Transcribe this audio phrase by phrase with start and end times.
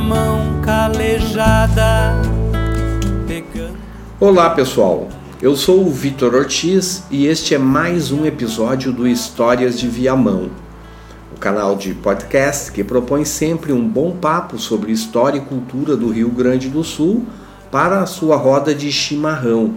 [0.00, 2.20] mão calejada
[3.28, 3.76] pegando.
[4.18, 5.08] Olá pessoal,
[5.42, 10.50] eu sou o Vitor Ortiz e este é mais um episódio do Histórias de Viamão,
[11.36, 16.08] o canal de podcast que propõe sempre um bom papo sobre história e cultura do
[16.08, 17.26] Rio Grande do Sul
[17.70, 19.74] para a sua roda de chimarrão.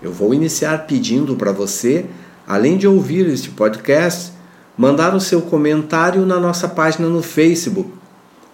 [0.00, 2.06] Eu vou iniciar pedindo para você,
[2.46, 4.32] além de ouvir este podcast,
[4.78, 7.90] mandar o seu comentário na nossa página no Facebook,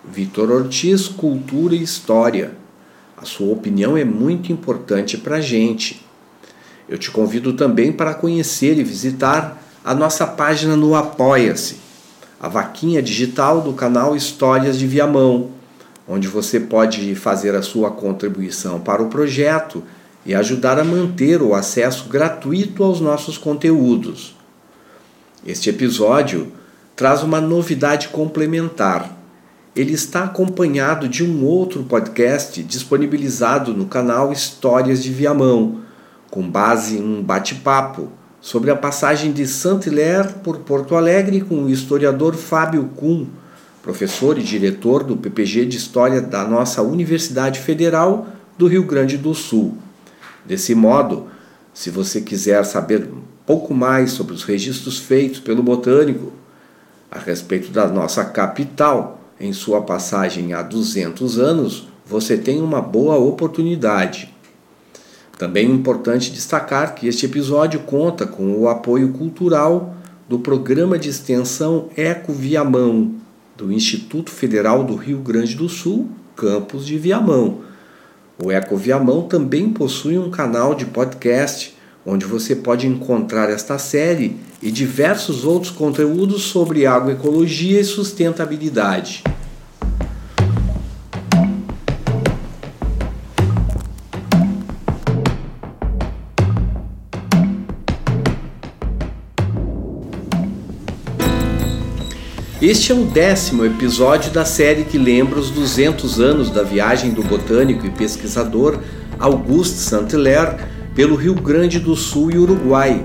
[0.05, 2.55] Vitor Ortiz Cultura e História.
[3.17, 6.05] A sua opinião é muito importante para a gente.
[6.89, 11.77] Eu te convido também para conhecer e visitar a nossa página no Apoia-se,
[12.41, 15.51] a vaquinha digital do canal Histórias de Viamão,
[16.09, 19.85] onde você pode fazer a sua contribuição para o projeto
[20.27, 24.37] e ajudar a manter o acesso gratuito aos nossos conteúdos.
[25.47, 26.51] Este episódio
[26.97, 29.22] traz uma novidade complementar
[29.75, 35.81] ele está acompanhado de um outro podcast disponibilizado no canal Histórias de Viamão,
[36.31, 41.71] com base em um bate-papo sobre a passagem de Saint-Hilaire por Porto Alegre com o
[41.71, 43.27] historiador Fábio Kuhn,
[43.83, 48.27] professor e diretor do PPG de História da nossa Universidade Federal
[48.59, 49.79] do Rio Grande do Sul.
[50.45, 51.29] Desse modo,
[51.73, 56.33] se você quiser saber um pouco mais sobre os registros feitos pelo botânico
[57.11, 63.17] a respeito da nossa capital, em sua passagem há 200 anos, você tem uma boa
[63.17, 64.33] oportunidade.
[65.37, 69.97] Também é importante destacar que este episódio conta com o apoio cultural
[70.29, 73.17] do Programa de Extensão Eco Viamão,
[73.57, 77.63] do Instituto Federal do Rio Grande do Sul, campus de Viamão.
[78.41, 84.37] O Eco Viamão também possui um canal de podcast onde você pode encontrar esta série
[84.61, 89.23] e diversos outros conteúdos sobre agroecologia e sustentabilidade.
[102.61, 107.21] Este é o décimo episódio da série que lembra os 200 anos da viagem do
[107.21, 108.79] botânico e pesquisador
[109.19, 110.59] Auguste Saint-Hilaire
[110.95, 113.05] pelo Rio Grande do Sul e Uruguai,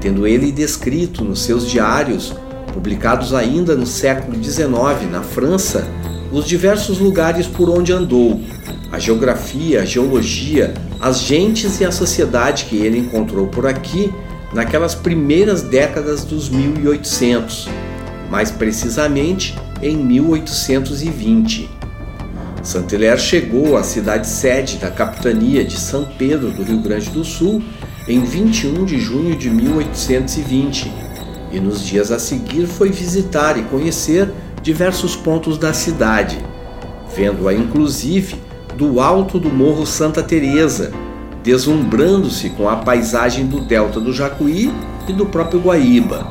[0.00, 2.34] tendo ele descrito nos seus diários,
[2.72, 5.86] publicados ainda no século XIX na França,
[6.32, 8.40] os diversos lugares por onde andou,
[8.90, 14.12] a geografia, a geologia, as gentes e a sociedade que ele encontrou por aqui
[14.52, 17.68] naquelas primeiras décadas dos 1800
[18.30, 21.75] mais precisamente em 1820.
[22.66, 27.62] Saint-Hilaire chegou à cidade sede da capitania de São Pedro do Rio Grande do Sul
[28.08, 30.92] em 21 de junho de 1820
[31.52, 34.32] e nos dias a seguir foi visitar e conhecer
[34.62, 36.44] diversos pontos da cidade,
[37.14, 38.34] vendo-a inclusive
[38.76, 40.90] do alto do Morro Santa Teresa,
[41.44, 44.72] deslumbrando-se com a paisagem do delta do Jacuí
[45.06, 46.26] e do próprio Guaíba.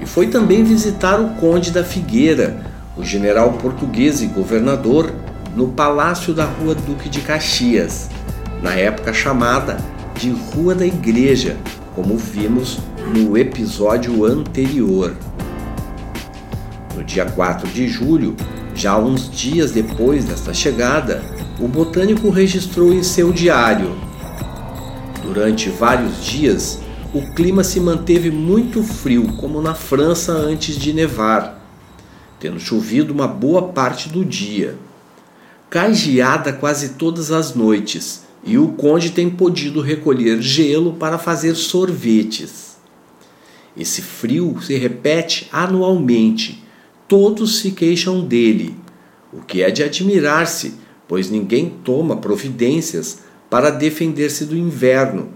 [0.00, 2.64] E foi também visitar o Conde da Figueira,
[2.96, 5.12] o general português e governador,
[5.56, 8.10] no Palácio da Rua Duque de Caxias,
[8.62, 9.78] na época chamada
[10.14, 11.56] de Rua da Igreja,
[11.94, 12.78] como vimos
[13.14, 15.16] no episódio anterior.
[16.94, 18.36] No dia 4 de julho,
[18.74, 21.22] já uns dias depois desta chegada,
[21.58, 23.96] o botânico registrou em seu diário.
[25.22, 26.80] Durante vários dias,
[27.14, 31.66] o clima se manteve muito frio, como na França antes de nevar,
[32.38, 34.76] tendo chovido uma boa parte do dia.
[35.76, 41.54] Cai geada quase todas as noites e o conde tem podido recolher gelo para fazer
[41.54, 42.78] sorvetes.
[43.76, 46.64] Esse frio se repete anualmente,
[47.06, 48.74] todos se queixam dele,
[49.30, 50.76] o que é de admirar-se,
[51.06, 53.18] pois ninguém toma providências
[53.50, 55.28] para defender-se do inverno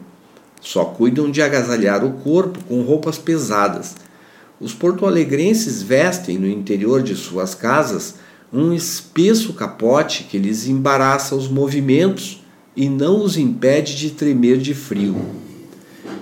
[0.58, 3.94] só cuidam de agasalhar o corpo com roupas pesadas.
[4.58, 8.14] Os porto-alegrenses vestem no interior de suas casas
[8.52, 12.42] um espesso capote que lhes embaraça os movimentos
[12.76, 15.16] e não os impede de tremer de frio.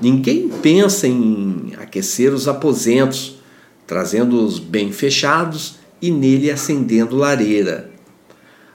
[0.00, 3.38] Ninguém pensa em aquecer os aposentos,
[3.86, 7.90] trazendo-os bem fechados e nele acendendo lareira.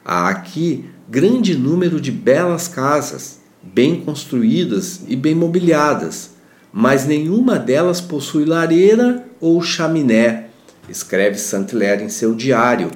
[0.03, 6.31] Há aqui grande número de belas casas, bem construídas e bem mobiliadas,
[6.71, 10.47] mas nenhuma delas possui lareira ou chaminé,
[10.89, 12.91] escreve Saint-Hilaire em seu diário,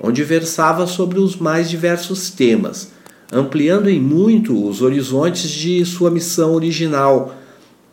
[0.00, 2.92] onde versava sobre os mais diversos temas,
[3.32, 7.34] ampliando em muito os horizontes de sua missão original,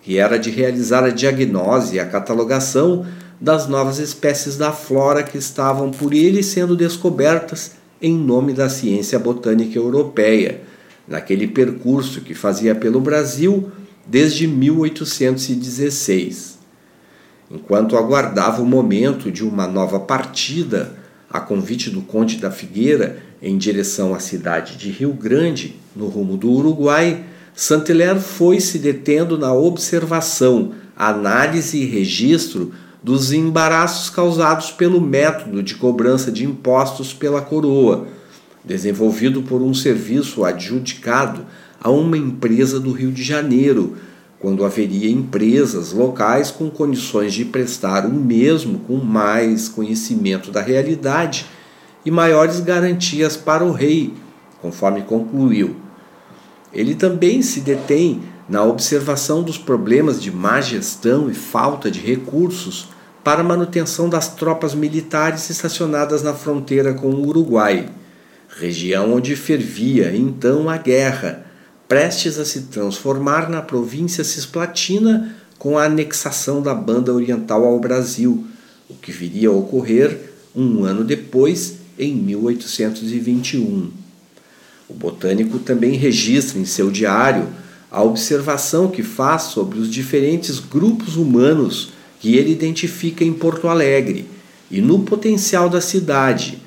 [0.02, 3.06] que era de realizar a diagnose e a catalogação
[3.42, 7.72] das novas espécies da flora que estavam por ele sendo descobertas
[8.02, 10.62] em nome da ciência botânica europeia,
[11.08, 13.72] naquele percurso que fazia pelo Brasil
[14.06, 16.60] desde 1816.
[17.50, 21.05] Enquanto aguardava o momento de uma nova partida,
[21.36, 26.38] a convite do Conde da Figueira em direção à cidade de Rio Grande, no rumo
[26.38, 32.72] do Uruguai, Saint-Hilaire foi se detendo na observação, análise e registro
[33.04, 38.08] dos embaraços causados pelo método de cobrança de impostos pela coroa,
[38.64, 41.46] desenvolvido por um serviço adjudicado
[41.82, 43.98] a uma empresa do Rio de Janeiro,
[44.46, 51.48] quando haveria empresas locais com condições de prestar o mesmo com mais conhecimento da realidade
[52.06, 54.14] e maiores garantias para o rei,
[54.62, 55.76] conforme concluiu.
[56.72, 62.90] Ele também se detém na observação dos problemas de má gestão e falta de recursos
[63.24, 67.90] para a manutenção das tropas militares estacionadas na fronteira com o Uruguai,
[68.60, 71.48] região onde fervia então a guerra,
[71.88, 78.46] prestes a se transformar na província cisplatina com a anexação da Banda Oriental ao Brasil,
[78.90, 83.92] o que viria a ocorrer um ano depois, em 1821.
[84.88, 87.48] O botânico também registra em seu diário
[87.90, 94.28] a observação que faz sobre os diferentes grupos humanos que ele identifica em Porto Alegre
[94.70, 96.62] e no potencial da cidade,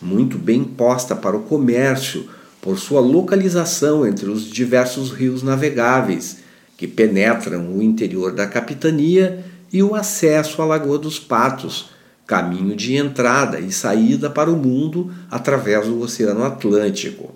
[0.00, 2.28] muito bem posta para o comércio
[2.60, 6.38] por sua localização entre os diversos rios navegáveis
[6.76, 11.90] que penetram o interior da capitania e o acesso à Lagoa dos Patos,
[12.26, 17.34] caminho de entrada e saída para o mundo através do Oceano Atlântico.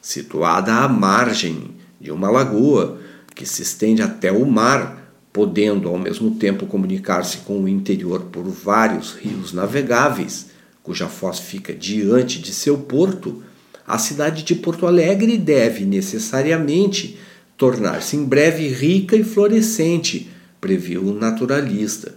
[0.00, 2.98] Situada à margem de uma lagoa
[3.34, 8.44] que se estende até o mar, podendo ao mesmo tempo comunicar-se com o interior por
[8.44, 10.46] vários rios navegáveis,
[10.82, 13.42] cuja foz fica diante de seu porto,
[13.86, 17.18] a cidade de Porto Alegre deve necessariamente
[17.56, 22.14] tornar-se em breve rica e florescente, previu o naturalista.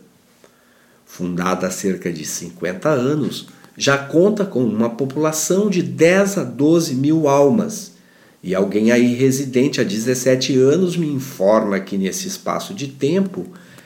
[1.05, 3.47] Fundada há cerca de 50 anos,
[3.77, 7.97] já conta com uma população de 10 a 12 mil almas
[8.41, 13.45] e alguém aí residente há 17 anos me informa que nesse espaço de tempo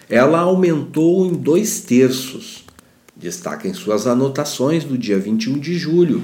[0.10, 2.66] ela aumentou em dois terços.
[3.16, 6.24] Destaca em suas anotações do dia 21 de julho,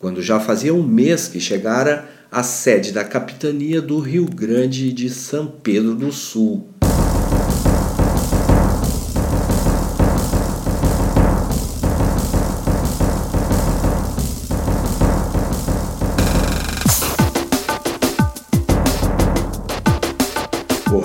[0.00, 5.10] quando já fazia um mês que chegara à sede da capitania do Rio Grande de
[5.10, 6.66] São Pedro do Sul.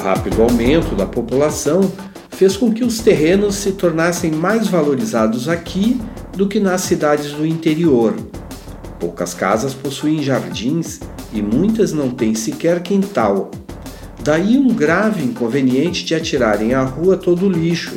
[0.01, 1.91] rápido aumento da população
[2.29, 5.99] fez com que os terrenos se tornassem mais valorizados aqui
[6.37, 8.13] do que nas cidades do interior.
[8.99, 10.99] Poucas casas possuem jardins
[11.33, 13.51] e muitas não têm sequer quintal.
[14.23, 17.95] Daí um grave inconveniente de atirarem à rua todo o lixo,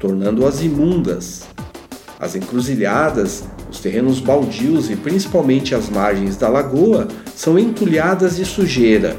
[0.00, 1.44] tornando-as imundas.
[2.18, 9.16] As encruzilhadas, os terrenos baldios e principalmente as margens da lagoa são entulhadas de sujeira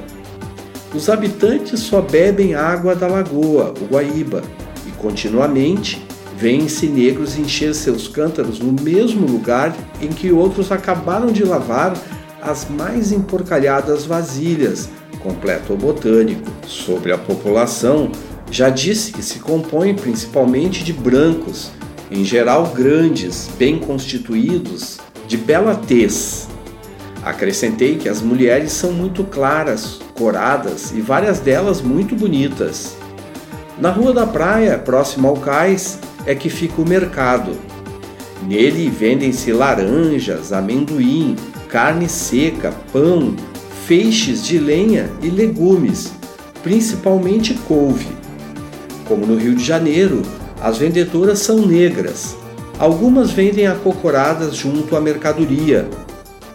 [0.94, 4.44] os habitantes só bebem água da lagoa, o Guaíba,
[4.88, 6.06] e continuamente
[6.44, 11.94] vêm-se negros encher seus cântaros no mesmo lugar em que outros acabaram de lavar
[12.42, 14.90] as mais emporcalhadas vasilhas,
[15.22, 16.52] completa o botânico.
[16.68, 18.12] Sobre a população,
[18.52, 21.72] já disse que se compõe principalmente de brancos,
[22.12, 26.50] em geral grandes, bem constituídos, de bela tez.
[27.24, 32.98] Acrescentei que as mulheres são muito claras, coradas e várias delas muito bonitas.
[33.80, 37.52] Na Rua da Praia, próximo ao cais, é que fica o mercado.
[38.48, 41.36] Nele vendem-se laranjas, amendoim,
[41.70, 43.36] carne seca, pão,
[43.86, 46.12] feixes de lenha e legumes,
[46.62, 48.08] principalmente couve.
[49.06, 50.22] Como no Rio de Janeiro,
[50.62, 52.36] as vendedoras são negras.
[52.80, 55.88] Algumas vendem acocoradas junto à mercadoria,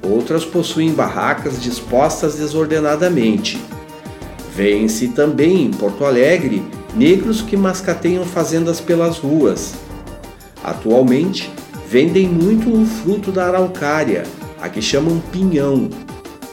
[0.03, 3.61] Outras possuem barracas dispostas desordenadamente.
[4.55, 6.63] Vêem-se também em Porto Alegre
[6.99, 9.75] negros que mascateiam fazendas pelas ruas.
[10.64, 11.50] Atualmente,
[11.88, 14.25] vendem muito o fruto da araucária,
[14.61, 15.88] a que chamam pinhão.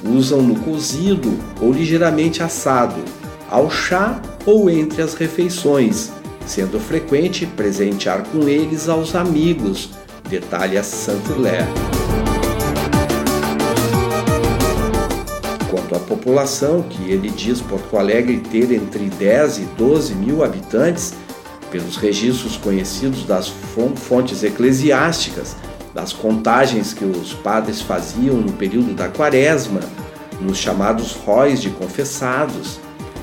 [0.03, 3.01] Usam-no cozido ou ligeiramente assado,
[3.49, 6.11] ao chá ou entre as refeições,
[6.45, 9.89] sendo frequente presentear com eles aos amigos,
[10.29, 11.94] detalha Saint-Hilaire.
[15.93, 21.13] À população, que ele diz Porto Alegre ter entre 10 e 12 mil habitantes,
[21.69, 23.51] pelos registros conhecidos das
[24.07, 25.57] fontes eclesiásticas,
[25.93, 29.81] das contagens que os padres faziam no período da quaresma,
[30.39, 32.79] nos chamados róis de confessados,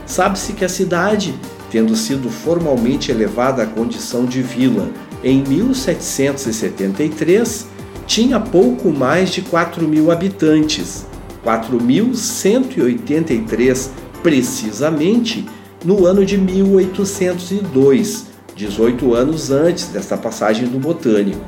[0.07, 1.35] sabe-se que a cidade,
[1.71, 4.91] tendo sido formalmente elevada à condição de vila
[5.25, 7.67] em 1773,
[8.07, 11.07] tinha pouco mais de 4 mil habitantes,
[11.45, 13.91] 4.183
[14.23, 15.45] precisamente
[15.85, 21.45] no ano de 1802, 18 anos antes desta passagem do Botânico.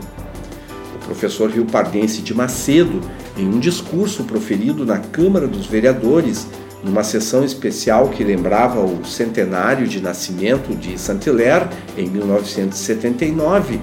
[0.96, 3.00] O professor rio-pardense de Macedo,
[3.36, 6.48] em um discurso proferido na Câmara dos Vereadores,
[6.82, 13.80] numa sessão especial que lembrava o centenário de nascimento de Saint-Hilaire em 1979,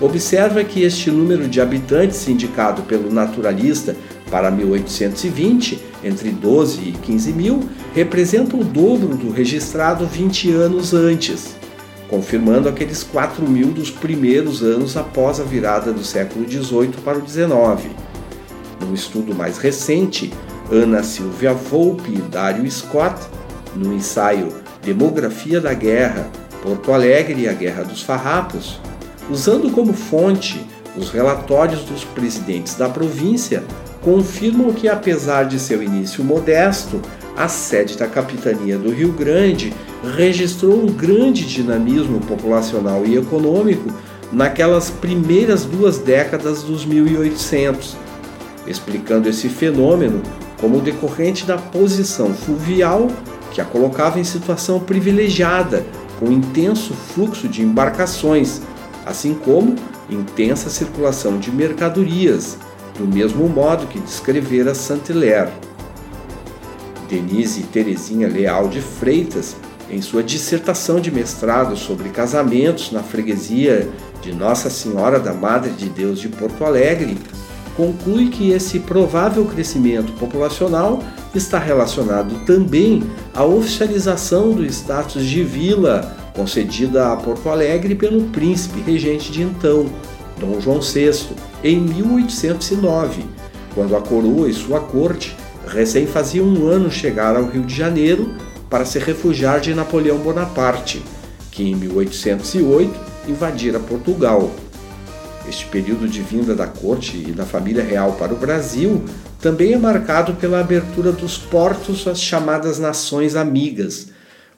[0.00, 3.96] observa que este número de habitantes indicado pelo naturalista
[4.34, 11.54] para 1820, entre 12 e 15 mil, representa o dobro do registrado 20 anos antes,
[12.08, 17.24] confirmando aqueles 4 mil dos primeiros anos após a virada do século XVIII para o
[17.24, 17.94] XIX.
[18.80, 20.32] Num estudo mais recente,
[20.68, 23.20] Ana Silvia Volpe e Dário Scott,
[23.76, 24.48] no ensaio
[24.82, 26.28] Demografia da Guerra,
[26.60, 28.80] Porto Alegre e a Guerra dos Farrapos,
[29.30, 30.60] usando como fonte
[30.96, 33.62] os relatórios dos presidentes da província,
[34.04, 37.00] confirmam que, apesar de seu início modesto,
[37.36, 39.72] a sede da capitania do Rio Grande
[40.14, 43.90] registrou um grande dinamismo populacional e econômico
[44.30, 47.96] naquelas primeiras duas décadas dos 1800,
[48.66, 50.22] explicando esse fenômeno
[50.60, 53.08] como decorrente da posição fluvial
[53.52, 55.84] que a colocava em situação privilegiada,
[56.18, 58.60] com intenso fluxo de embarcações,
[59.06, 59.76] assim como
[60.10, 62.58] intensa circulação de mercadorias,
[62.98, 65.50] do mesmo modo que descrevera Saint-Hilaire.
[67.08, 69.56] Denise Terezinha Leal de Freitas,
[69.90, 73.88] em sua dissertação de mestrado sobre casamentos na freguesia
[74.22, 77.18] de Nossa Senhora da Madre de Deus de Porto Alegre,
[77.76, 81.02] conclui que esse provável crescimento populacional
[81.34, 83.02] está relacionado também
[83.34, 89.86] à oficialização do status de vila concedida a Porto Alegre pelo príncipe regente de então,
[90.38, 91.28] Dom João VI,
[91.62, 93.24] em 1809,
[93.74, 95.36] quando a coroa e sua corte
[95.66, 98.34] recém faziam um ano chegar ao Rio de Janeiro
[98.68, 101.02] para se refugiar de Napoleão Bonaparte,
[101.50, 102.92] que em 1808
[103.28, 104.50] invadira Portugal.
[105.48, 109.04] Este período de vinda da corte e da família real para o Brasil
[109.40, 114.08] também é marcado pela abertura dos portos às chamadas nações amigas,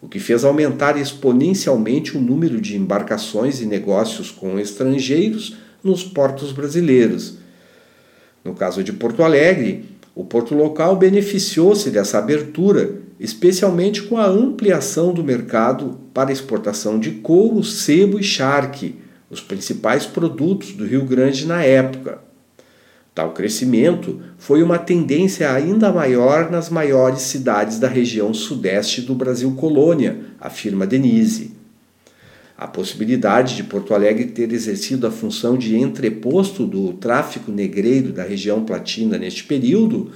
[0.01, 5.57] o que fez aumentar exponencialmente o número de embarcações e negócios com estrangeiros
[5.87, 7.39] nos portos brasileiros.
[8.45, 15.13] No caso de Porto Alegre, o porto local beneficiou-se dessa abertura, especialmente com a ampliação
[15.13, 18.97] do mercado para exportação de couro, sebo e charque,
[19.31, 22.21] os principais produtos do Rio Grande na época.
[23.15, 29.53] Tal crescimento foi uma tendência ainda maior nas maiores cidades da região sudeste do Brasil
[29.53, 31.56] colônia, afirma Denise.
[32.59, 38.23] A possibilidade de Porto Alegre ter exercido a função de entreposto do tráfico negreiro da
[38.23, 40.11] região platina neste período,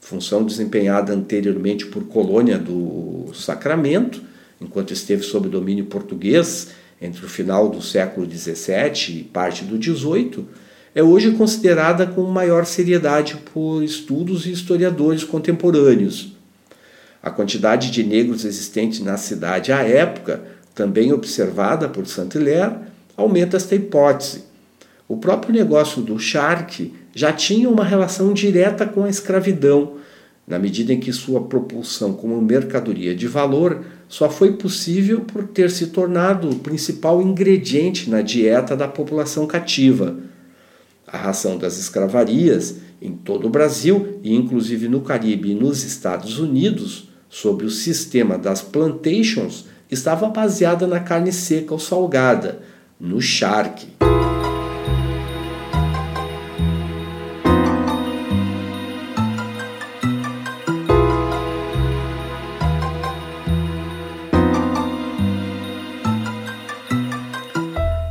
[0.00, 4.20] função desempenhada anteriormente por colônia do Sacramento,
[4.60, 6.70] enquanto esteve sob domínio português
[7.00, 10.46] entre o final do século XVII e parte do XVIII,
[10.96, 16.32] é hoje considerada com maior seriedade por estudos e historiadores contemporâneos.
[17.22, 22.76] A quantidade de negros existente na cidade à época também observada por Saint-Hilaire,
[23.16, 24.44] aumenta esta hipótese.
[25.08, 29.94] O próprio negócio do charque já tinha uma relação direta com a escravidão,
[30.46, 35.68] na medida em que sua propulsão como mercadoria de valor só foi possível por ter
[35.68, 40.16] se tornado o principal ingrediente na dieta da população cativa.
[41.08, 46.38] A ração das escravarias em todo o Brasil e inclusive no Caribe e nos Estados
[46.38, 52.60] Unidos, sob o sistema das plantations, estava baseada na carne seca ou salgada,
[53.00, 53.96] no charque.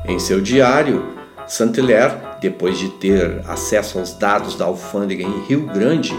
[0.08, 1.06] Em seu diário,
[1.48, 6.12] Saint-Hilaire, depois de ter acesso aos dados da alfândega em Rio Grande,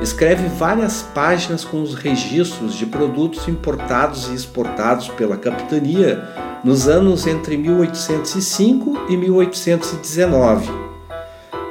[0.00, 6.22] escreve várias páginas com os registros de produtos importados e exportados pela capitania
[6.62, 10.70] nos anos entre 1805 e 1819.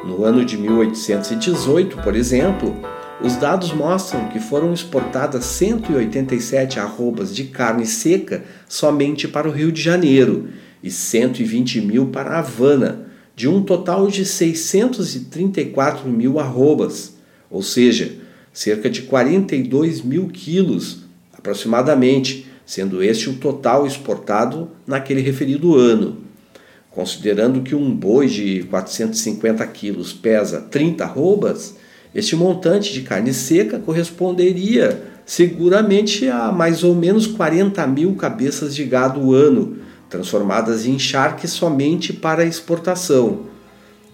[0.05, 2.75] No ano de 1818, por exemplo,
[3.21, 9.71] os dados mostram que foram exportadas 187 arrobas de carne seca somente para o Rio
[9.71, 10.49] de Janeiro
[10.83, 17.14] e 120 mil para Havana, de um total de 634 mil arrobas,
[17.49, 18.13] ou seja,
[18.53, 21.05] cerca de 42 mil quilos
[21.37, 26.17] aproximadamente, sendo este o total exportado naquele referido ano.
[26.89, 31.75] Considerando que um boi de 450 quilos pesa 30 arrobas,
[32.15, 38.85] este montante de carne seca corresponderia seguramente a mais ou menos 40 mil cabeças de
[38.85, 39.77] gado ano,
[40.09, 43.41] transformadas em charque somente para exportação.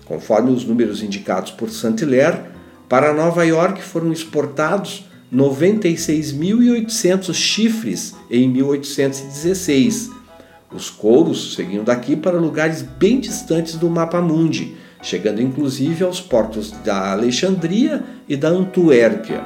[0.05, 2.50] Conforme os números indicados por Saint-Hilaire,
[2.91, 10.11] para Nova York foram exportados 96.800 chifres em 1816.
[10.69, 16.71] Os couros seguiam daqui para lugares bem distantes do mapa mundi, chegando inclusive aos portos
[16.83, 19.41] da Alexandria e da Antuérpia.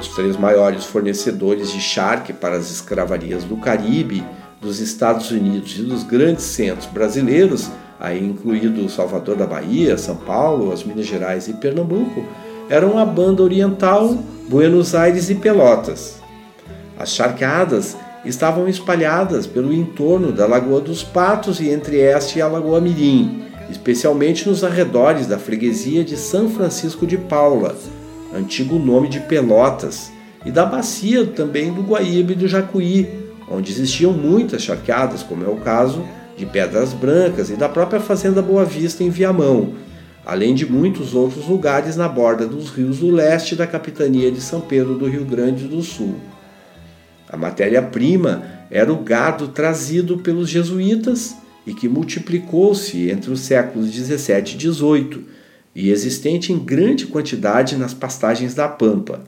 [0.00, 4.24] Os três maiores fornecedores de charque para as escravarias do Caribe,
[4.62, 7.70] dos Estados Unidos e dos grandes centros brasileiros,
[8.00, 12.24] aí incluído Salvador da Bahia, São Paulo, as Minas Gerais e Pernambuco,
[12.70, 14.16] eram a Banda Oriental,
[14.48, 16.18] Buenos Aires e Pelotas.
[16.98, 22.48] As charqueadas estavam espalhadas pelo entorno da Lagoa dos Patos e entre esta e a
[22.48, 27.76] Lagoa Mirim, especialmente nos arredores da freguesia de São Francisco de Paula,
[28.34, 30.10] antigo nome de Pelotas,
[30.44, 33.08] e da bacia também do Guaíba e do Jacuí,
[33.50, 36.02] onde existiam muitas charqueadas, como é o caso
[36.40, 39.74] de Pedras Brancas e da própria Fazenda Boa Vista em Viamão,
[40.24, 44.58] além de muitos outros lugares na borda dos rios do leste da capitania de São
[44.58, 46.14] Pedro do Rio Grande do Sul.
[47.28, 54.54] A matéria-prima era o gado trazido pelos jesuítas e que multiplicou-se entre os séculos 17
[54.54, 55.22] e 18
[55.74, 59.20] e existente em grande quantidade nas pastagens da Pampa.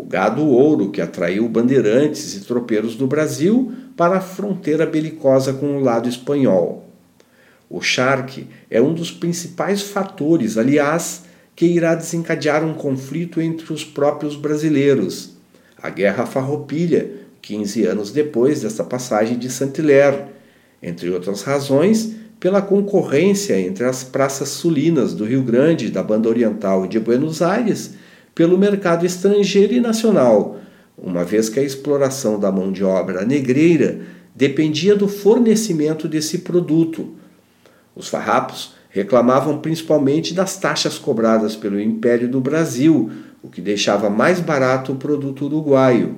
[0.00, 5.76] O gado ouro que atraiu bandeirantes e tropeiros do Brasil para a fronteira belicosa com
[5.76, 6.88] o lado espanhol.
[7.68, 13.84] O charque é um dos principais fatores, aliás, que irá desencadear um conflito entre os
[13.84, 15.36] próprios brasileiros.
[15.76, 17.10] A Guerra Farroupilha,
[17.42, 20.28] 15 anos depois desta passagem de Saint-Hilaire,
[20.82, 26.86] entre outras razões, pela concorrência entre as praças sulinas do Rio Grande, da Banda Oriental
[26.86, 27.99] e de Buenos Aires
[28.40, 30.56] pelo mercado estrangeiro e nacional,
[30.96, 34.00] uma vez que a exploração da mão de obra negreira
[34.34, 37.10] dependia do fornecimento desse produto.
[37.94, 43.10] Os farrapos reclamavam principalmente das taxas cobradas pelo Império do Brasil,
[43.42, 46.16] o que deixava mais barato o produto uruguaio.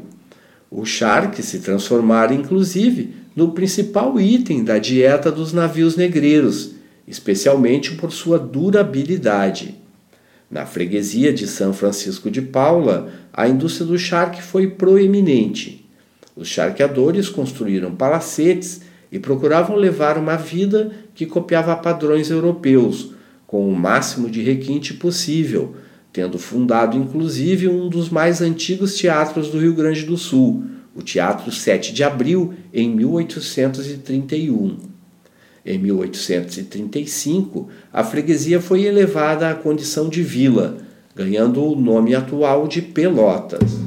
[0.71, 6.71] O charque se transformara, inclusive, no principal item da dieta dos navios negreiros,
[7.05, 9.82] especialmente por sua durabilidade.
[10.53, 15.89] Na freguesia de São Francisco de Paula, a indústria do charque foi proeminente.
[16.37, 23.15] Os charqueadores construíram palacetes e procuravam levar uma vida que copiava padrões europeus,
[23.47, 25.75] com o máximo de requinte possível,
[26.13, 31.51] tendo fundado inclusive um dos mais antigos teatros do Rio Grande do Sul, o Teatro
[31.51, 34.92] 7 de Abril, em 1831.
[35.65, 40.79] Em 1835, a freguesia foi elevada à condição de vila,
[41.15, 43.79] ganhando o nome atual de Pelotas.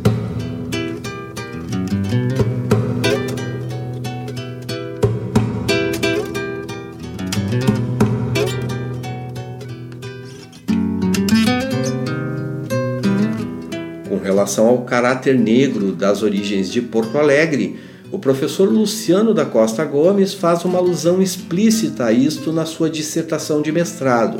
[14.07, 17.77] Com relação ao caráter negro das origens de Porto Alegre,
[18.15, 23.61] o professor Luciano da Costa Gomes faz uma alusão explícita a isto na sua dissertação
[23.61, 24.39] de mestrado.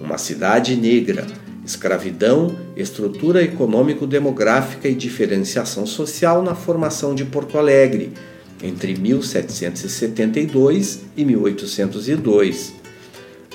[0.00, 1.26] Uma cidade negra,
[1.66, 8.12] escravidão, estrutura econômico-demográfica e diferenciação social na formação de Porto Alegre,
[8.62, 12.74] entre 1772 e 1802.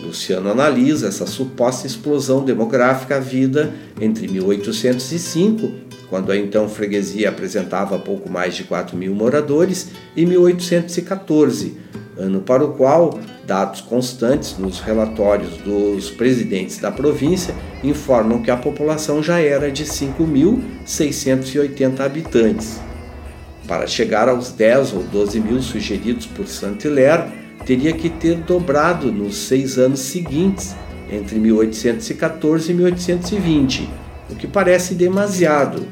[0.02, 8.28] Luciano analisa essa suposta explosão demográfica vida entre 1805 quando a então freguesia apresentava pouco
[8.30, 11.78] mais de 4 mil moradores, e 1814,
[12.18, 18.58] ano para o qual dados constantes nos relatórios dos presidentes da província informam que a
[18.58, 22.80] população já era de 5.680 habitantes.
[23.68, 27.32] Para chegar aos 10 ou 12 mil sugeridos por Saint-Hilaire,
[27.66, 30.76] teria que ter dobrado nos seis anos seguintes,
[31.12, 33.90] entre 1814 e 1820,
[34.30, 35.88] o que parece demasiado,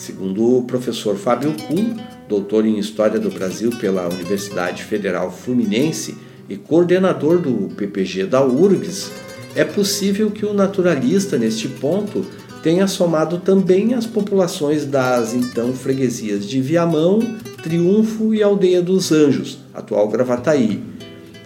[0.00, 1.94] Segundo o professor Fábio Kuhn,
[2.26, 6.16] doutor em História do Brasil pela Universidade Federal Fluminense
[6.48, 9.10] e coordenador do PPG da URGS,
[9.54, 12.24] é possível que o naturalista, neste ponto,
[12.62, 17.18] tenha somado também as populações das então freguesias de Viamão,
[17.62, 20.82] Triunfo e Aldeia dos Anjos, atual Gravataí,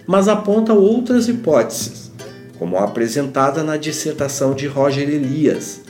[0.07, 2.13] mas aponta outras hipóteses,
[2.57, 5.84] como a apresentada na dissertação de Roger Elias,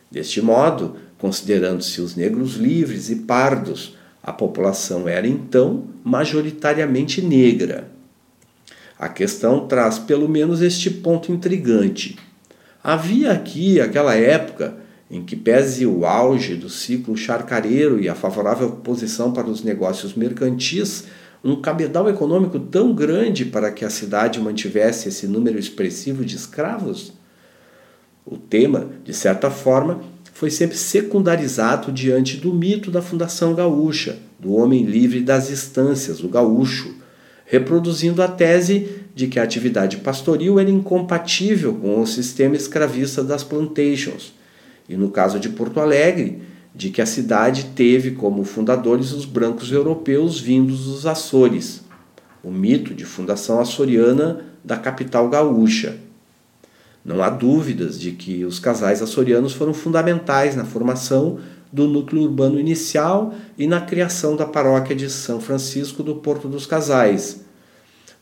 [0.10, 7.99] Deste modo, considerando-se os negros livres e pardos, a população era então majoritariamente negra.
[9.00, 12.20] A questão traz pelo menos este ponto intrigante.
[12.84, 14.76] Havia aqui, aquela época,
[15.10, 20.16] em que pese o auge do ciclo charcareiro e a favorável posição para os negócios
[20.16, 21.06] mercantis,
[21.42, 27.14] um cabedal econômico tão grande para que a cidade mantivesse esse número expressivo de escravos?
[28.26, 30.02] O tema, de certa forma,
[30.34, 36.28] foi sempre secundarizado diante do mito da fundação gaúcha, do homem livre das estâncias, o
[36.28, 36.99] gaúcho,
[37.50, 43.44] reproduzindo a tese de que a atividade pastoril era incompatível com o sistema escravista das
[43.44, 44.34] plantations
[44.90, 46.42] e no caso de Porto Alegre,
[46.74, 51.84] de que a cidade teve como fundadores os brancos europeus vindos dos Açores,
[52.44, 55.98] o mito de fundação açoriana da capital gaúcha.
[57.06, 61.40] Não há dúvidas de que os casais açorianos foram fundamentais na formação
[61.72, 66.66] do núcleo urbano inicial e na criação da paróquia de São Francisco do Porto dos
[66.66, 67.42] Casais.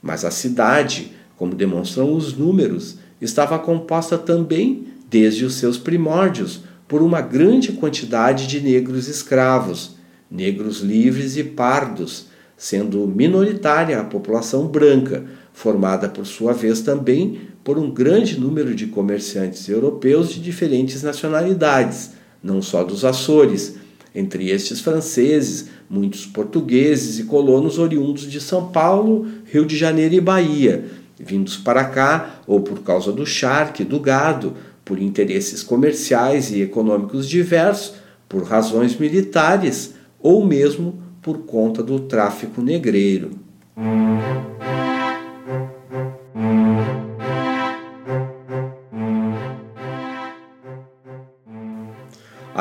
[0.01, 7.01] Mas a cidade, como demonstram os números, estava composta também desde os seus primórdios, por
[7.01, 9.97] uma grande quantidade de negros escravos,
[10.31, 17.77] negros livres e pardos, sendo minoritária a população branca, formada por sua vez também por
[17.77, 23.76] um grande número de comerciantes europeus de diferentes nacionalidades, não só dos Açores,
[24.13, 30.21] entre estes franceses, muitos portugueses e colonos oriundos de São Paulo, Rio de Janeiro e
[30.21, 30.86] Bahia,
[31.19, 37.28] vindos para cá ou por causa do charque, do gado, por interesses comerciais e econômicos
[37.28, 37.93] diversos,
[38.28, 43.32] por razões militares ou mesmo por conta do tráfico negreiro.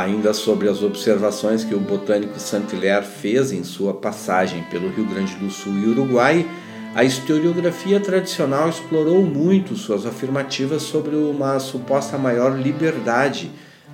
[0.07, 5.35] Ainda sobre as observações que o botânico Saint-Hilaire fez em sua passagem pelo Rio Grande
[5.35, 6.49] do Sul e Uruguai,
[6.95, 13.51] a historiografia tradicional explorou muito suas afirmativas sobre uma suposta maior liberdade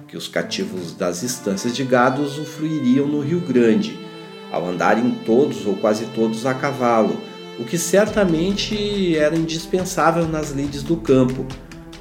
[0.07, 3.99] que os cativos das estâncias de gado usufruiriam no Rio Grande,
[4.51, 7.17] ao andarem todos ou quase todos a cavalo,
[7.59, 11.47] o que certamente era indispensável nas lides do campo,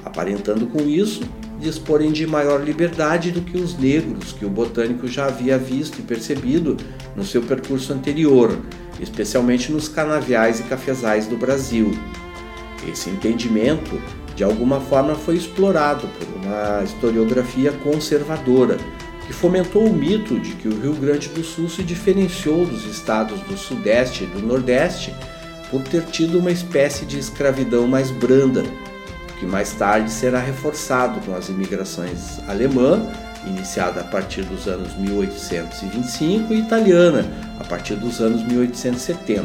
[0.04, 1.22] aparentando com isso
[1.62, 6.02] disporem de maior liberdade do que os negros que o botânico já havia visto e
[6.02, 6.76] percebido
[7.16, 8.58] no seu percurso anterior,
[9.00, 11.92] especialmente nos canaviais e cafezais do Brasil.
[12.86, 14.00] Esse entendimento,
[14.34, 18.76] de alguma forma, foi explorado por uma historiografia conservadora,
[19.26, 23.40] que fomentou o mito de que o Rio Grande do Sul se diferenciou dos estados
[23.40, 25.14] do Sudeste e do Nordeste
[25.70, 28.62] por ter tido uma espécie de escravidão mais branda,
[29.42, 33.12] que mais tarde será reforçado com as imigrações alemã
[33.44, 37.26] iniciada a partir dos anos 1825, e italiana,
[37.58, 39.44] a partir dos anos 1870.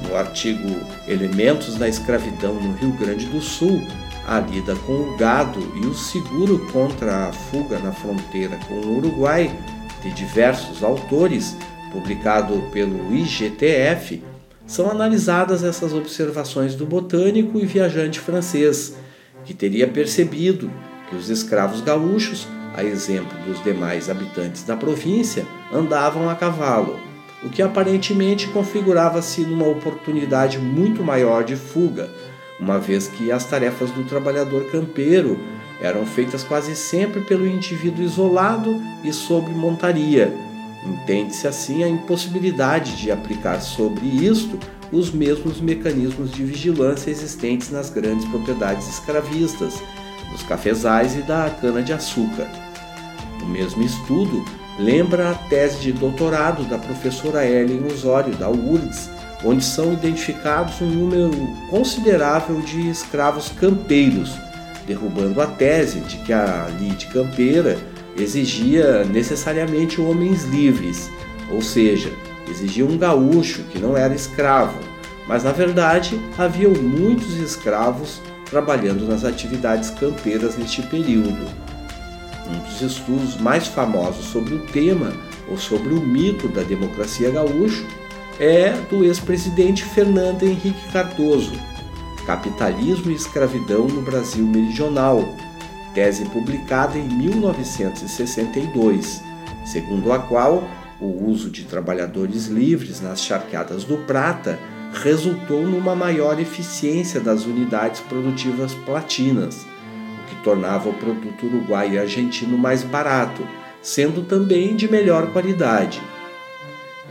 [0.00, 0.68] No artigo
[1.06, 3.80] Elementos da Escravidão no Rio Grande do Sul,
[4.26, 8.96] a lida com o gado e o seguro contra a fuga na fronteira com o
[8.96, 9.48] Uruguai,
[10.02, 11.56] de diversos autores,
[11.92, 14.24] publicado pelo IGTF,
[14.72, 18.96] são analisadas essas observações do botânico e viajante francês,
[19.44, 20.70] que teria percebido
[21.10, 26.98] que os escravos gaúchos, a exemplo dos demais habitantes da província, andavam a cavalo,
[27.44, 32.08] o que aparentemente configurava-se numa oportunidade muito maior de fuga,
[32.58, 35.38] uma vez que as tarefas do trabalhador campeiro
[35.82, 40.32] eram feitas quase sempre pelo indivíduo isolado e sob montaria.
[40.84, 44.58] Entende-se assim a impossibilidade de aplicar sobre isto
[44.90, 49.74] os mesmos mecanismos de vigilância existentes nas grandes propriedades escravistas,
[50.30, 52.48] dos cafezais e da cana-de-açúcar.
[53.42, 54.44] O mesmo estudo
[54.78, 59.10] lembra a tese de doutorado da professora Ellen Osório, da URGS,
[59.44, 61.30] onde são identificados um número
[61.68, 64.32] considerável de escravos campeiros,
[64.86, 67.78] derrubando a tese de que a lide campeira
[68.16, 71.10] exigia necessariamente homens livres,
[71.50, 72.12] ou seja,
[72.48, 74.78] exigia um gaúcho que não era escravo,
[75.26, 78.20] mas na verdade havia muitos escravos
[78.50, 81.46] trabalhando nas atividades campeiras neste período.
[82.46, 85.12] Um dos estudos mais famosos sobre o tema,
[85.48, 87.86] ou sobre o mito da democracia gaúcho,
[88.38, 91.52] é do ex-presidente Fernando Henrique Cardoso,
[92.26, 95.36] Capitalismo e Escravidão no Brasil Meridional,
[95.94, 99.22] tese publicada em 1962,
[99.64, 100.68] segundo a qual
[101.00, 104.58] o uso de trabalhadores livres nas charqueadas do Prata
[104.92, 111.98] resultou numa maior eficiência das unidades produtivas platinas, o que tornava o produto uruguaio e
[111.98, 113.46] argentino mais barato,
[113.80, 116.00] sendo também de melhor qualidade.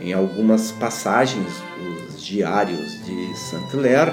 [0.00, 1.62] Em algumas passagens
[2.08, 4.12] dos diários de Saint-Hilaire,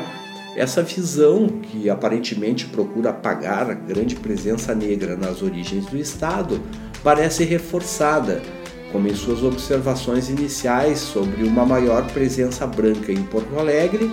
[0.59, 6.61] essa visão, que aparentemente procura apagar a grande presença negra nas origens do Estado,
[7.01, 8.41] parece reforçada,
[8.91, 14.11] como em suas observações iniciais sobre uma maior presença branca em Porto Alegre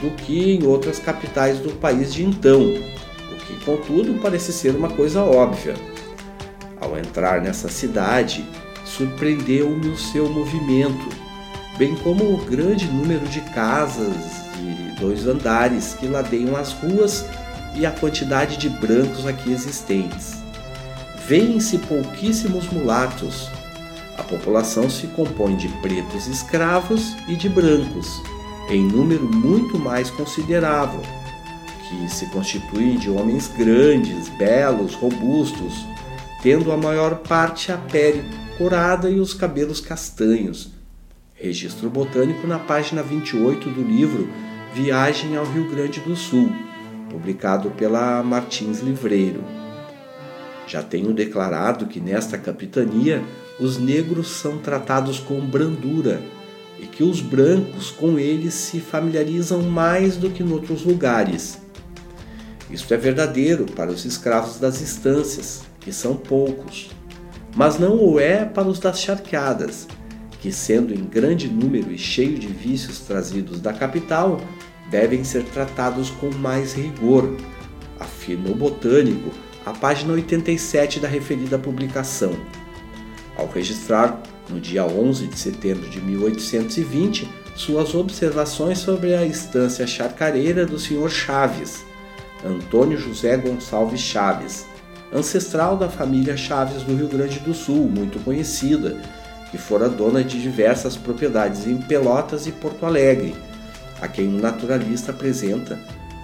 [0.00, 4.90] do que em outras capitais do país de então, o que, contudo, parece ser uma
[4.90, 5.74] coisa óbvia.
[6.80, 8.48] Ao entrar nessa cidade,
[8.84, 11.08] surpreendeu-me o seu movimento,
[11.76, 14.14] bem como o grande número de casas
[14.56, 17.24] de dois andares que ladeiam as ruas
[17.74, 20.36] e a quantidade de brancos aqui existentes.
[21.26, 23.48] Vêem-se pouquíssimos mulatos.
[24.18, 28.22] A população se compõe de pretos escravos e de brancos,
[28.68, 31.00] em número muito mais considerável,
[31.88, 35.86] que se constituem de homens grandes, belos, robustos,
[36.42, 38.22] tendo a maior parte a pele
[38.60, 40.70] corada e os cabelos castanhos.
[41.34, 44.28] Registro botânico na página 28 do livro
[44.72, 46.52] Viagem ao Rio Grande do Sul,
[47.10, 49.42] publicado pela Martins Livreiro.
[50.64, 53.20] Já tenho declarado que nesta capitania
[53.58, 56.22] os negros são tratados com brandura
[56.78, 61.58] e que os brancos com eles se familiarizam mais do que em outros lugares.
[62.70, 66.90] Isto é verdadeiro para os escravos das estâncias, que são poucos,
[67.56, 69.88] mas não o é para os das charqueadas,
[70.40, 74.40] que, sendo em grande número e cheio de vícios trazidos da capital,
[74.90, 77.36] devem ser tratados com mais rigor,
[77.98, 79.30] afirma o botânico
[79.64, 82.32] a página 87 da referida publicação.
[83.36, 90.64] Ao registrar, no dia 11 de setembro de 1820, suas observações sobre a estância charcareira
[90.64, 91.08] do Sr.
[91.08, 91.84] Chaves,
[92.44, 94.66] Antônio José Gonçalves Chaves,
[95.12, 99.00] ancestral da família Chaves do Rio Grande do Sul, muito conhecida,
[99.50, 103.34] que fora dona de diversas propriedades em Pelotas e Porto Alegre,
[104.00, 105.78] a quem o naturalista apresenta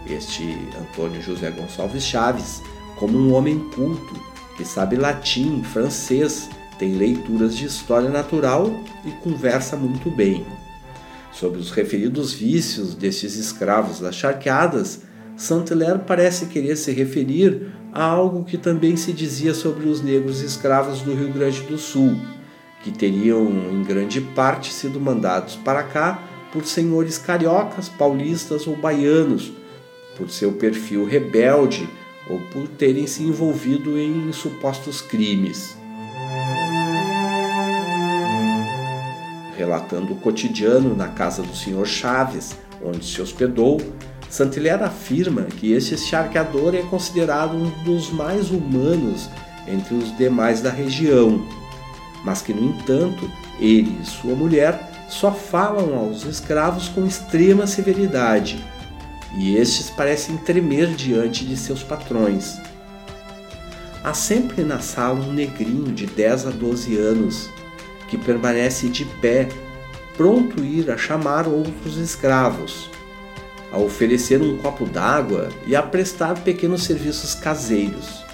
[0.08, 2.62] este Antônio José Gonçalves Chaves
[2.96, 4.14] como um homem culto
[4.56, 8.70] que sabe latim, francês, tem leituras de história natural
[9.04, 10.46] e conversa muito bem.
[11.30, 15.02] Sobre os referidos vícios destes escravos das charqueadas,
[15.36, 21.02] Saint-Hilaire parece querer se referir a algo que também se dizia sobre os negros escravos
[21.02, 22.16] do Rio Grande do Sul,
[22.82, 29.52] que teriam em grande parte sido mandados para cá por senhores cariocas, paulistas ou baianos,
[30.16, 31.86] por seu perfil rebelde
[32.30, 35.76] ou por terem se envolvido em supostos crimes.
[39.54, 43.78] Relatando o cotidiano na casa do senhor Chaves, onde se hospedou,
[44.30, 49.28] Santilher afirma que este charqueador é considerado um dos mais humanos
[49.68, 51.44] entre os demais da região
[52.26, 58.64] mas que, no entanto, ele e sua mulher só falam aos escravos com extrema severidade,
[59.38, 62.58] e estes parecem tremer diante de seus patrões.
[64.02, 67.50] Há sempre na sala um negrinho de 10 a 12 anos
[68.08, 69.48] que permanece de pé,
[70.16, 72.88] pronto ir a chamar outros escravos,
[73.72, 78.24] a oferecer um copo d'água e a prestar pequenos serviços caseiros.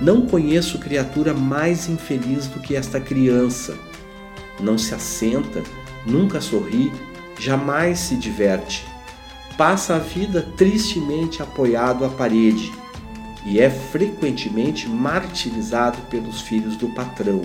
[0.00, 3.76] Não conheço criatura mais infeliz do que esta criança.
[4.60, 5.62] Não se assenta,
[6.04, 6.92] nunca sorri,
[7.38, 8.86] jamais se diverte.
[9.56, 12.72] Passa a vida tristemente apoiado à parede
[13.44, 17.42] e é frequentemente martirizado pelos filhos do patrão.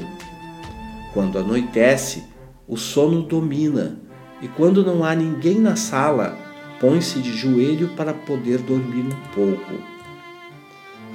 [1.13, 2.23] Quando anoitece,
[2.67, 3.99] o sono domina
[4.41, 6.37] e, quando não há ninguém na sala,
[6.79, 9.73] põe-se de joelho para poder dormir um pouco.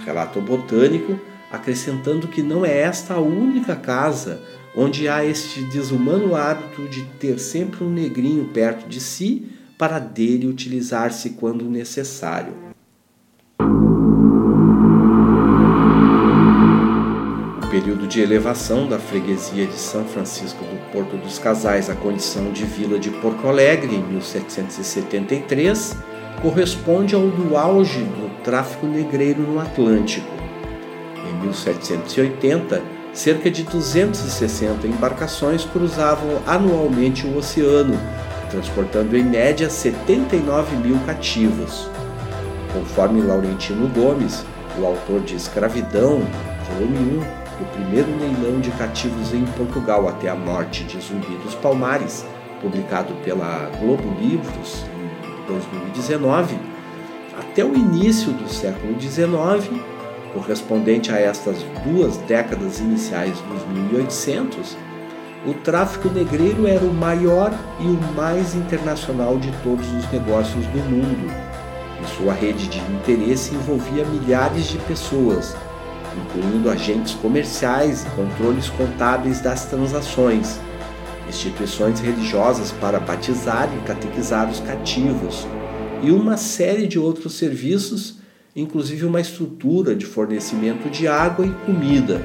[0.05, 1.19] Relato botânico
[1.51, 4.43] acrescentando que não é esta a única casa
[4.81, 10.47] onde há este desumano hábito de ter sempre um negrinho perto de si para dele
[10.47, 12.55] utilizar-se quando necessário.
[17.61, 22.53] O período de elevação da freguesia de São Francisco do Porto dos Casais à condição
[22.53, 25.97] de vila de Porto Alegre em 1773
[26.41, 30.31] corresponde ao do auge do tráfico negreiro no Atlântico.
[31.29, 37.99] Em 1780, cerca de 260 embarcações cruzavam anualmente o oceano,
[38.51, 41.89] transportando em média 79 mil cativos.
[42.73, 44.45] Conforme Laurentino Gomes,
[44.79, 46.23] o autor de Escravidão,
[46.71, 51.55] volume 1, do primeiro leilão de cativos em Portugal até a morte de Zumbi dos
[51.57, 52.25] Palmares,
[52.61, 56.57] publicado pela Globo Livros em 2019,
[57.39, 59.71] até o início do século XIX,
[60.33, 64.77] correspondente a estas duas décadas iniciais dos 1800,
[65.47, 70.79] o tráfico negreiro era o maior e o mais internacional de todos os negócios do
[70.79, 71.33] mundo,
[72.03, 75.57] e sua rede de interesse envolvia milhares de pessoas,
[76.17, 80.59] incluindo agentes comerciais e controles contábeis das transações,
[81.29, 85.47] instituições religiosas para batizar e catequizar os cativos,
[86.03, 88.17] e uma série de outros serviços
[88.61, 92.21] inclusive uma estrutura de fornecimento de água e comida.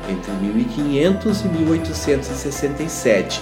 [0.10, 3.42] entre 1500 e 1867.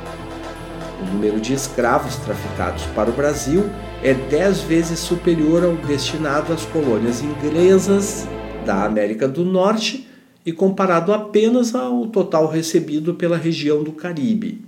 [1.01, 3.69] o número de escravos traficados para o Brasil
[4.03, 8.27] é dez vezes superior ao destinado às colônias inglesas
[8.65, 10.07] da América do Norte
[10.45, 14.61] e comparado apenas ao total recebido pela região do Caribe.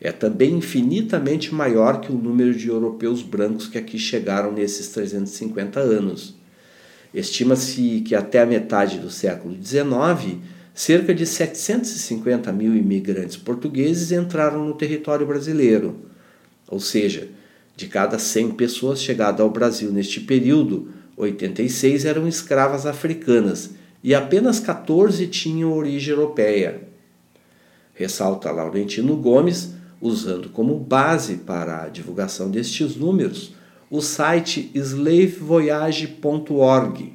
[0.00, 5.80] É também infinitamente maior que o número de europeus brancos que aqui chegaram nesses 350
[5.80, 6.34] anos.
[7.12, 10.40] Estima-se que até a metade do século XIX
[10.74, 15.96] cerca de 750 mil imigrantes portugueses entraram no território brasileiro.
[16.68, 17.28] Ou seja,
[17.76, 23.70] de cada 100 pessoas chegadas ao Brasil neste período, 86 eram escravas africanas
[24.02, 26.82] e apenas 14 tinham origem europeia.
[27.94, 33.54] Ressalta Laurentino Gomes, usando como base para a divulgação destes números
[33.90, 37.12] o site slavevoyage.org,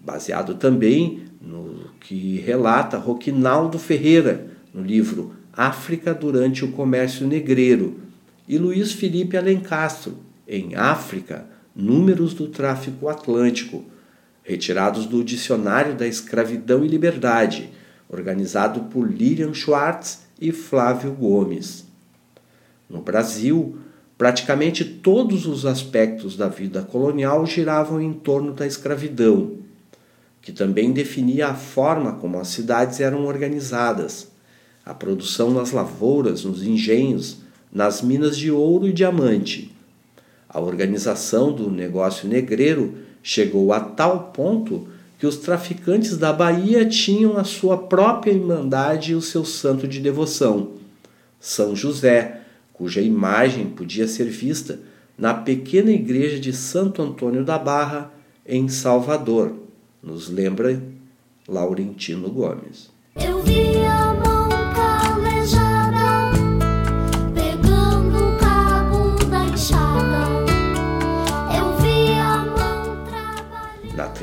[0.00, 8.00] baseado também no que relata Roquinaldo Ferreira no livro África durante o Comércio Negreiro
[8.46, 13.84] e Luiz Felipe Alencastro em África, Números do Tráfico Atlântico,
[14.42, 17.70] retirados do Dicionário da Escravidão e Liberdade,
[18.08, 21.84] organizado por Lilian Schwartz e Flávio Gomes.
[22.88, 23.78] No Brasil,
[24.16, 29.64] praticamente todos os aspectos da vida colonial giravam em torno da escravidão
[30.44, 34.28] que também definia a forma como as cidades eram organizadas,
[34.84, 37.38] a produção nas lavouras, nos engenhos,
[37.74, 39.74] nas minas de ouro e diamante.
[40.48, 44.86] A organização do negócio negreiro chegou a tal ponto
[45.18, 49.98] que os traficantes da Bahia tinham a sua própria irmandade e o seu santo de
[49.98, 50.72] devoção,
[51.40, 54.78] São José, cuja imagem podia ser vista
[55.16, 58.12] na pequena igreja de Santo Antônio da Barra,
[58.46, 59.54] em Salvador,
[60.02, 60.82] nos lembra
[61.48, 62.90] Laurentino Gomes.
[63.16, 64.33] Eu vi a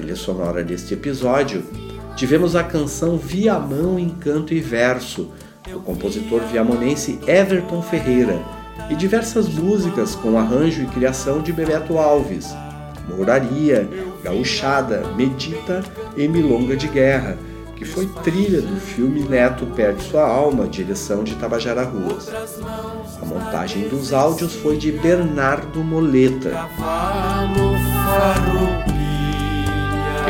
[0.01, 1.63] trilha sonora deste episódio,
[2.15, 5.29] tivemos a canção Viamão em canto e verso,
[5.71, 8.41] do compositor viamonense Everton Ferreira,
[8.89, 12.47] e diversas músicas com arranjo e criação de Bebeto Alves,
[13.07, 13.87] Mouraria,
[14.23, 15.83] Gauchada, Medita
[16.17, 17.37] e Milonga de Guerra,
[17.75, 22.27] que foi trilha do filme Neto Perde Sua Alma, direção de Tabajara Ruas.
[23.21, 26.51] A montagem dos áudios foi de Bernardo Moleta.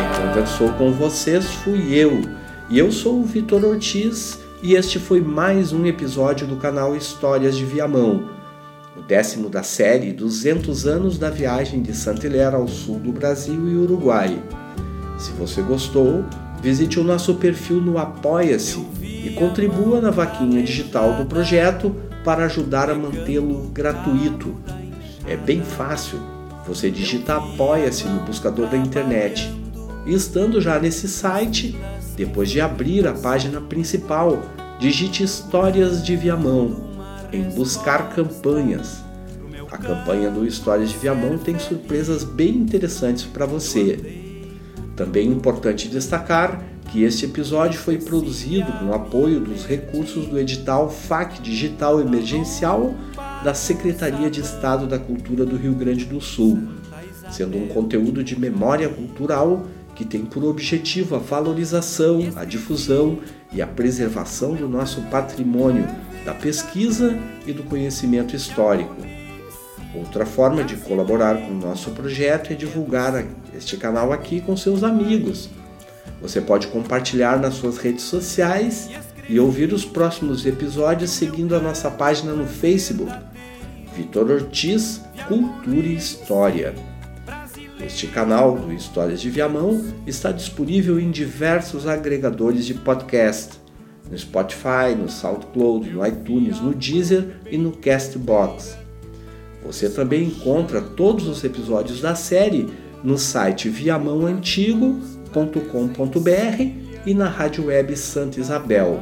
[0.02, 0.12] Farroupilha.
[0.12, 2.22] Quem conversou com vocês fui eu,
[2.70, 7.56] e eu sou o Vitor Ortiz, e este foi mais um episódio do canal Histórias
[7.56, 8.30] de Viamão,
[8.98, 13.76] o décimo da série 200 anos da viagem de Saint-Hilaire ao sul do Brasil e
[13.76, 14.42] Uruguai.
[15.18, 16.26] Se você gostou,
[16.62, 22.90] visite o nosso perfil no Apoia-se e contribua na vaquinha digital do projeto para ajudar
[22.90, 24.56] a mantê-lo gratuito.
[25.28, 26.20] É bem fácil.
[26.68, 29.61] Você digita Apoia-se no buscador da internet.
[30.06, 31.78] Estando já nesse site,
[32.16, 34.42] depois de abrir a página principal,
[34.80, 36.90] digite Histórias de Viamão
[37.32, 39.04] em Buscar Campanhas.
[39.72, 43.98] A campanha do Histórias de Viamão tem surpresas bem interessantes para você.
[44.96, 50.38] Também é importante destacar que este episódio foi produzido com o apoio dos recursos do
[50.38, 52.94] edital FAC Digital Emergencial
[53.46, 56.62] da Secretaria de Estado da Cultura do Rio Grande do Sul,
[57.32, 59.66] sendo um conteúdo de memória cultural
[60.02, 63.20] que tem por objetivo a valorização, a difusão
[63.54, 65.88] e a preservação do nosso patrimônio,
[66.26, 68.96] da pesquisa e do conhecimento histórico.
[69.94, 73.24] Outra forma de colaborar com o nosso projeto é divulgar
[73.56, 75.52] este canal aqui com seus amigos.
[76.20, 78.90] Você pode compartilhar nas suas redes sociais
[79.30, 83.14] e ouvir os próximos episódios seguindo a nossa página no Facebook,
[83.96, 86.91] Vitor Ortiz Cultura e História.
[87.94, 93.60] Este canal do Histórias de Viamão está disponível em diversos agregadores de podcast,
[94.10, 98.78] no Spotify, no SoundCloud, no iTunes, no Deezer e no Castbox.
[99.66, 102.70] Você também encontra todos os episódios da série
[103.04, 106.64] no site viamãoantigo.com.br
[107.06, 109.02] e na rádio web Santa Isabel.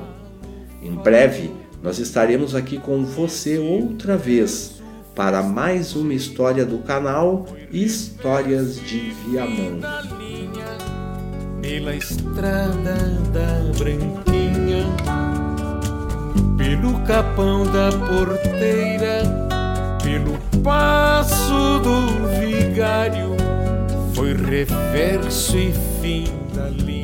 [0.82, 1.52] Em breve,
[1.84, 4.79] nós estaremos aqui com você outra vez
[5.20, 9.82] para mais uma história do canal Histórias de Viamão.
[11.62, 12.96] Pela estrada
[13.34, 14.86] da Branquinha,
[16.58, 19.24] pelo capão da porteira,
[20.02, 23.36] pelo passo do vigário,
[24.16, 26.24] foi reverso e fim
[26.56, 26.99] da linha.